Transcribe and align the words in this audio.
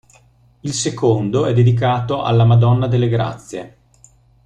Il 0.61 0.73
secondo 0.73 1.45
è 1.45 1.53
dedicato 1.53 2.23
alla 2.23 2.43
Madonna 2.43 2.87
delle 2.87 3.07
Grazie. 3.07 3.77